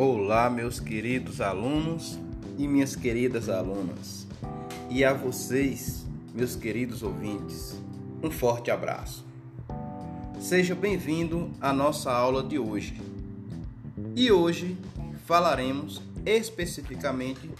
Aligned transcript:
Olá, 0.00 0.48
meus 0.48 0.78
queridos 0.78 1.40
alunos 1.40 2.20
e 2.56 2.68
minhas 2.68 2.94
queridas 2.94 3.48
alunas, 3.48 4.28
e 4.88 5.04
a 5.04 5.12
vocês, 5.12 6.06
meus 6.32 6.54
queridos 6.54 7.02
ouvintes, 7.02 7.76
um 8.22 8.30
forte 8.30 8.70
abraço. 8.70 9.26
Seja 10.38 10.72
bem-vindo 10.76 11.50
à 11.60 11.72
nossa 11.72 12.12
aula 12.12 12.44
de 12.44 12.60
hoje. 12.60 13.02
E 14.14 14.30
hoje 14.30 14.78
falaremos 15.26 16.00
especificamente 16.24 17.50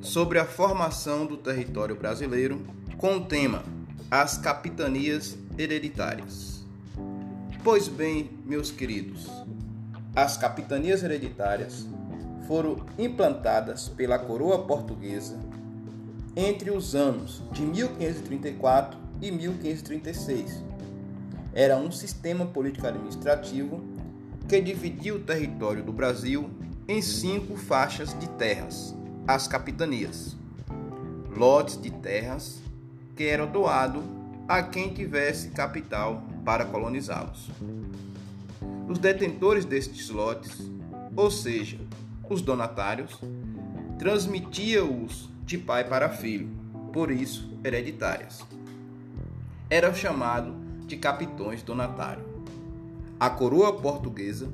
sobre 0.00 0.38
a 0.38 0.44
formação 0.44 1.26
do 1.26 1.36
território 1.36 1.96
brasileiro 1.96 2.64
com 2.96 3.16
o 3.16 3.24
tema 3.24 3.64
As 4.08 4.38
Capitanias 4.38 5.36
Hereditárias. 5.58 6.64
Pois 7.64 7.88
bem, 7.88 8.30
meus 8.46 8.70
queridos, 8.70 9.26
as 10.14 10.36
capitanias 10.36 11.02
hereditárias 11.02 11.86
foram 12.46 12.76
implantadas 12.98 13.88
pela 13.88 14.18
coroa 14.18 14.58
portuguesa 14.66 15.38
entre 16.36 16.70
os 16.70 16.94
anos 16.94 17.42
de 17.52 17.62
1534 17.62 18.98
e 19.20 19.30
1536. 19.30 20.62
Era 21.54 21.76
um 21.76 21.90
sistema 21.90 22.46
político-administrativo 22.46 23.82
que 24.48 24.60
dividia 24.60 25.14
o 25.14 25.20
território 25.20 25.82
do 25.82 25.92
Brasil 25.92 26.50
em 26.88 27.00
cinco 27.00 27.56
faixas 27.56 28.18
de 28.18 28.28
terras, 28.30 28.94
as 29.26 29.46
capitanias, 29.46 30.36
lotes 31.34 31.80
de 31.80 31.90
terras 31.90 32.60
que 33.14 33.24
eram 33.24 33.50
doados 33.50 34.02
a 34.48 34.62
quem 34.62 34.92
tivesse 34.92 35.50
capital 35.50 36.22
para 36.44 36.64
colonizá-los. 36.64 37.48
Os 38.92 38.98
detentores 38.98 39.64
destes 39.64 40.10
lotes, 40.10 40.70
ou 41.16 41.30
seja, 41.30 41.78
os 42.28 42.42
donatários, 42.42 43.18
transmitiam-os 43.98 45.30
de 45.46 45.56
pai 45.56 45.82
para 45.82 46.10
filho, 46.10 46.50
por 46.92 47.10
isso 47.10 47.58
hereditárias. 47.64 48.44
Era 49.70 49.94
chamado 49.94 50.54
de 50.86 50.98
capitões 50.98 51.62
donatário. 51.62 52.22
A 53.18 53.30
coroa 53.30 53.72
portuguesa 53.72 54.52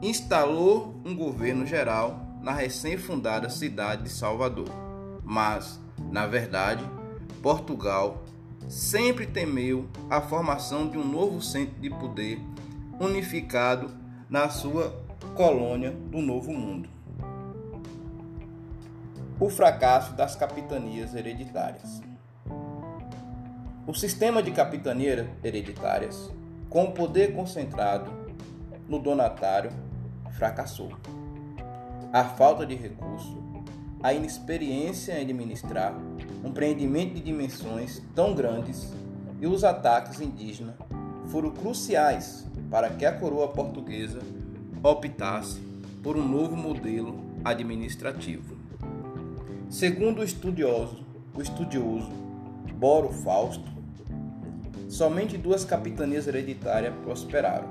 instalou 0.00 0.98
um 1.04 1.14
governo 1.14 1.66
geral 1.66 2.38
na 2.40 2.52
recém-fundada 2.52 3.50
cidade 3.50 4.04
de 4.04 4.08
Salvador, 4.08 4.70
mas, 5.22 5.78
na 6.10 6.26
verdade, 6.26 6.82
Portugal 7.42 8.24
sempre 8.66 9.26
temeu 9.26 9.86
a 10.08 10.22
formação 10.22 10.88
de 10.88 10.96
um 10.96 11.06
novo 11.06 11.42
centro 11.42 11.78
de 11.78 11.90
poder 11.90 12.40
unificado 13.00 13.90
na 14.28 14.50
sua 14.50 15.02
colônia 15.34 15.90
do 15.90 16.18
Novo 16.18 16.52
Mundo. 16.52 16.86
O 19.40 19.48
fracasso 19.48 20.12
das 20.12 20.36
capitanias 20.36 21.14
hereditárias. 21.14 22.02
O 23.86 23.94
sistema 23.94 24.42
de 24.42 24.50
capitanias 24.50 25.26
hereditárias, 25.42 26.30
com 26.68 26.84
o 26.84 26.92
poder 26.92 27.34
concentrado 27.34 28.12
no 28.86 28.98
donatário, 28.98 29.70
fracassou. 30.32 30.92
A 32.12 32.24
falta 32.24 32.66
de 32.66 32.74
recurso, 32.74 33.42
a 34.02 34.12
inexperiência 34.12 35.14
em 35.14 35.22
administrar 35.22 35.94
um 36.44 36.48
empreendimento 36.48 37.14
de 37.14 37.22
dimensões 37.22 38.02
tão 38.14 38.34
grandes 38.34 38.92
e 39.40 39.46
os 39.46 39.64
ataques 39.64 40.20
indígenas 40.20 40.74
foram 41.28 41.50
cruciais 41.50 42.49
para 42.70 42.88
que 42.90 43.04
a 43.04 43.12
coroa 43.12 43.48
portuguesa 43.48 44.20
optasse 44.82 45.60
por 46.02 46.16
um 46.16 46.26
novo 46.26 46.56
modelo 46.56 47.18
administrativo. 47.44 48.56
Segundo 49.68 50.20
o 50.20 50.24
estudioso, 50.24 51.04
o 51.34 51.42
estudioso 51.42 52.10
Boro 52.74 53.10
Fausto, 53.10 53.70
somente 54.88 55.36
duas 55.36 55.64
capitanias 55.64 56.26
hereditárias 56.26 56.94
prosperaram: 57.04 57.68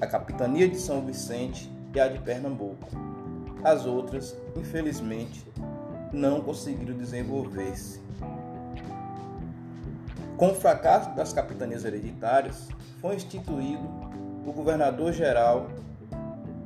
a 0.00 0.06
capitania 0.06 0.68
de 0.68 0.78
São 0.78 1.00
Vicente 1.00 1.70
e 1.94 2.00
a 2.00 2.08
de 2.08 2.18
Pernambuco. 2.18 2.88
As 3.64 3.86
outras, 3.86 4.36
infelizmente, 4.56 5.46
não 6.12 6.40
conseguiram 6.40 6.96
desenvolver-se. 6.96 8.00
Com 10.42 10.50
o 10.50 10.54
fracasso 10.56 11.14
das 11.14 11.32
capitanias 11.32 11.84
hereditárias, 11.84 12.66
foi 13.00 13.14
instituído 13.14 13.88
o 14.44 14.52
governador-geral 14.52 15.68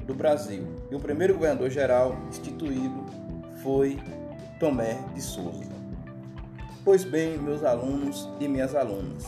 do 0.07 0.15
Brasil. 0.15 0.67
E 0.91 0.95
o 0.95 0.99
primeiro 0.99 1.35
governador-geral 1.35 2.17
instituído 2.31 3.05
foi 3.63 4.01
Tomé 4.59 4.99
de 5.13 5.21
Souza. 5.21 5.75
Pois 6.87 7.05
bem, 7.05 7.37
meus 7.37 7.63
alunos 7.63 8.27
e 8.41 8.49
minhas 8.49 8.75
alunas, 8.75 9.25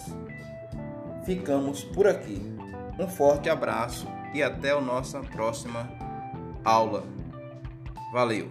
ficamos 1.27 1.85
por 1.85 2.07
aqui. 2.07 2.41
Um 2.99 3.07
forte 3.07 3.51
abraço 3.51 4.09
e 4.33 4.43
até 4.43 4.71
a 4.71 4.81
nossa 4.81 5.21
próxima 5.21 5.87
aula. 6.65 7.05
Valeu! 8.15 8.49